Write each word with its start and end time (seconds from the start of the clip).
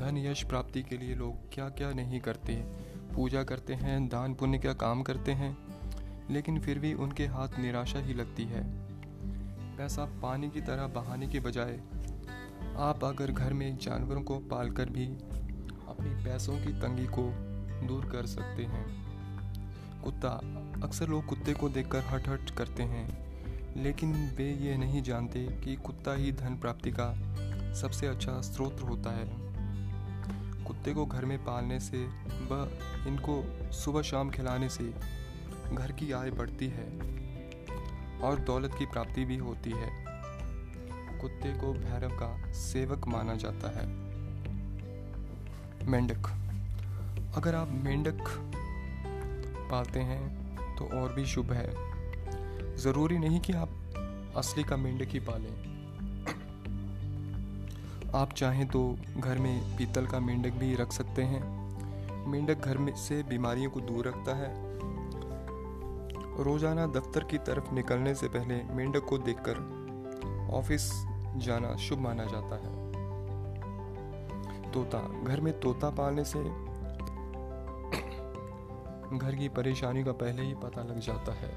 धन 0.00 0.18
यश 0.18 0.42
प्राप्ति 0.42 0.82
के 0.82 0.96
लिए 0.96 1.14
लोग 1.14 1.52
क्या 1.52 1.68
क्या 1.68 1.92
नहीं 1.92 2.20
करते? 2.20 2.54
पूजा 3.14 3.42
करते 3.42 3.74
हैं, 3.74 4.08
दान 4.08 4.34
पुण्य 4.34 4.58
का 4.58 4.72
काम 4.72 5.02
करते 5.02 5.32
हैं, 5.32 5.56
लेकिन 6.30 6.60
फिर 6.60 6.78
भी 6.78 6.94
उनके 6.94 7.26
हाथ 7.26 7.58
निराशा 7.58 7.98
ही 7.98 8.14
लगती 8.14 8.44
है। 8.44 8.62
पैसा 9.76 10.04
पानी 10.22 10.50
की 10.50 10.60
तरह 10.60 10.86
बहाने 10.86 11.26
के 11.26 11.40
बजाय, 11.40 11.80
आप 12.76 13.04
अगर 13.04 13.30
घर 13.30 13.52
में 13.52 13.76
जानवरों 13.76 14.22
को 14.22 14.38
पालकर 14.38 14.90
भी 14.90 15.06
अपनी 15.88 16.24
पैसों 16.24 16.56
की 16.56 16.72
तंगी 16.72 17.06
को 17.06 17.30
दूर 17.86 18.06
कर 18.06 18.26
सकते 18.26 18.62
हैं। 18.62 18.86
कुत्ता, 20.04 20.30
अक्सर 20.82 21.08
लोग 21.08 21.26
कुत्ते 21.26 21.54
को 21.54 21.68
देखकर 21.68 22.04
हट 22.04 22.28
हट 22.28 22.50
करते 22.50 22.82
हैं, 22.82 23.08
लेकिन 23.82 24.14
वे 24.36 24.50
ये 24.52 24.76
नहीं 24.76 25.02
जानते 25.02 25.46
कि 25.64 25.76
कुत्ता 25.76 26.14
ही 26.14 26.32
धन 26.32 26.56
प्राप्ति 26.56 26.90
का 26.90 27.12
सबसे 27.74 28.06
अच्छा 28.06 28.40
स्रोत 28.40 28.80
होता 28.80 29.10
है। 29.10 29.49
कुत्ते 30.70 30.94
को 30.94 31.06
घर 31.06 31.24
में 31.24 31.44
पालने 31.44 31.80
से 31.80 32.06
व 32.30 32.78
इनको 33.06 33.44
सुबह 33.72 34.02
शाम 34.02 34.30
खिलाने 34.30 34.68
से 34.68 34.94
घर 35.74 35.92
की 35.92 36.12
आय 36.12 36.30
बढ़ती 36.30 36.68
है 36.68 36.84
और 38.20 38.38
दौलत 38.40 38.74
की 38.78 38.86
प्राप्ति 38.86 39.24
भी 39.24 39.36
होती 39.36 39.70
है। 39.70 40.04
कुत्ते 41.20 41.58
को 41.58 41.72
भैरव 41.72 42.10
का 42.10 42.52
सेवक 42.52 43.06
माना 43.06 43.34
जाता 43.34 43.80
है। 43.80 43.86
मेंढक। 45.88 46.26
अगर 47.36 47.54
आप 47.54 47.68
मेंढक 47.68 48.24
पालते 49.70 50.00
हैं 50.00 50.56
तो 50.76 50.84
और 50.84 51.12
भी 51.12 51.26
शुभ 51.26 51.52
है। 51.52 51.70
ज़रूरी 52.76 53.18
नहीं 53.18 53.40
कि 53.40 53.52
आप 53.52 53.70
असली 54.36 54.64
का 54.64 54.76
मेंढक 54.76 55.08
ही 55.08 55.20
पालें। 55.20 55.79
आप 58.14 58.32
चाहें 58.32 58.66
तो 58.66 58.80
घर 59.16 59.38
में 59.38 59.76
पीतल 59.76 60.06
का 60.06 60.18
मेंढक 60.20 60.52
भी 60.52 60.74
रख 60.74 60.92
सकते 60.92 61.22
हैं। 61.22 61.42
मेंढक 62.26 62.64
घर 62.64 62.78
में 62.78 62.94
से 62.96 63.22
बीमारियों 63.22 63.70
को 63.70 63.80
दूर 63.80 64.08
रखता 64.08 64.34
है। 64.36 64.48
रोज़ाना 66.44 66.86
दफ्तर 66.86 67.24
की 67.24 67.38
तरफ़ 67.38 67.72
निकलने 67.74 68.14
से 68.14 68.28
पहले 68.28 68.62
मेंढक 68.74 69.04
को 69.04 69.18
देखकर 69.18 69.60
ऑफ़िस 70.52 70.90
जाना 71.36 71.76
शुभ 71.76 71.98
माना 71.98 72.24
जाता 72.24 72.56
है। 72.56 72.72
तोता, 74.72 74.98
घर 75.24 75.40
में 75.40 75.60
तोता 75.60 75.90
पालने 75.90 76.24
से 76.24 76.38
घर 79.18 79.34
की 79.34 79.48
परेशानी 79.48 80.04
का 80.04 80.12
पहले 80.12 80.42
ही 80.42 80.54
पता 80.54 80.82
लग 80.82 81.00
जाता 81.00 81.32
है। 81.32 81.48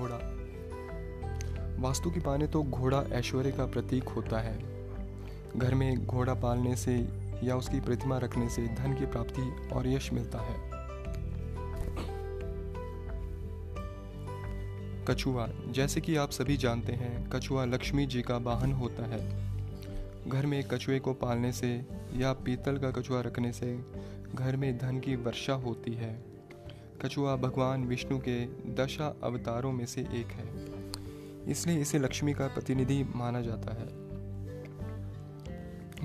घोड़ा 0.00 0.18
वास्तु 1.82 2.10
की 2.10 2.20
पाने 2.20 2.46
तो 2.46 2.62
घोड़ा 2.62 3.02
ऐश्वर्य 3.12 3.50
का 3.52 3.66
प्रतीक 3.66 4.08
होता 4.08 4.38
है। 4.38 4.58
घर 5.56 5.74
में 5.74 6.06
घोड़ा 6.06 6.34
पालने 6.34 6.76
से 6.76 7.08
या 7.44 7.56
उसकी 7.56 7.80
प्रतिमा 7.80 8.18
रखने 8.18 8.48
से 8.48 8.66
धन 8.66 8.94
की 8.94 9.06
प्राप्ति 9.06 9.70
और 9.72 9.88
यश 9.88 10.12
मिलता 10.12 10.38
है। 10.38 10.70
कछुआ, 15.04 15.48
जैसे 15.68 16.00
कि 16.00 16.16
आप 16.16 16.30
सभी 16.30 16.56
जानते 16.56 16.92
हैं, 16.92 17.30
कछुआ 17.30 17.64
लक्ष्मी 17.64 18.06
जी 18.06 18.22
का 18.22 18.36
वाहन 18.36 18.72
होता 18.72 19.02
है। 19.02 19.52
घर 20.28 20.46
में 20.46 20.64
कछुए 20.64 20.98
को 20.98 21.12
पालने 21.12 21.52
से 21.52 21.86
या 22.16 22.32
पीतल 22.32 22.78
का 22.78 22.90
कछुआ 22.90 23.20
रखने 23.20 23.52
से 23.52 23.84
घर 24.34 24.56
में 24.56 24.78
धन 24.78 25.00
की 25.00 25.16
वर्षा 25.16 25.52
होती 25.52 25.94
है। 25.94 26.24
कछुआ 27.02 27.36
भगवान 27.36 27.84
विष्णु 27.84 28.18
के 28.28 28.44
दशा 28.74 29.14
अवतारों 29.22 29.72
में 29.72 29.86
से 29.86 30.00
एक 30.00 30.26
है। 30.26 30.71
इसलिए 31.48 31.80
इसे 31.80 31.98
लक्ष्मी 31.98 32.34
का 32.34 32.46
प्रतिनिधि 32.46 33.04
माना 33.16 33.40
जाता 33.40 33.74
है। 33.74 34.02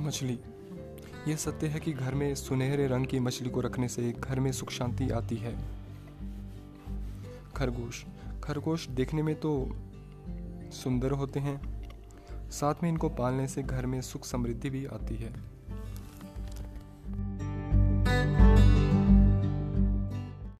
मछली। 0.06 0.40
यह 1.28 1.36
सत्य 1.36 1.68
है 1.68 1.80
कि 1.80 1.94
घर 1.94 2.16
में 2.16 2.36
सुनहरे 2.36 2.88
रंग 2.88 3.06
की 3.06 3.20
मछली 3.20 3.50
को 3.50 3.62
रखने 3.62 3.88
से 3.88 4.12
घर 4.12 4.40
में 4.40 4.52
सुख 4.52 4.70
शांति 4.70 5.10
आती 5.10 5.36
है। 5.36 5.58
खरगोश। 7.56 8.06
खरगोश 8.44 8.88
देखने 8.88 9.22
में 9.22 9.36
तो 9.36 9.72
सुंदर 10.72 11.12
होते 11.12 11.40
हैं, 11.40 11.78
साथ 12.50 12.76
में 12.84 12.90
इनको 12.90 13.10
पालने 13.10 13.48
से 13.48 13.64
घर 13.64 13.86
में 13.86 14.02
सुख 14.02 14.26
समृद्धि 14.26 14.70
भी 14.70 14.86
आती 14.86 15.16
है। 15.16 15.57